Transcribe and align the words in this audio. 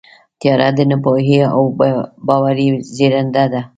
تیاره 0.39 0.69
د 0.77 0.79
ناپوهۍ 0.89 1.37
او 1.55 1.63
بېباورۍ 1.77 2.67
زېږنده 2.95 3.45
ده. 3.51 3.61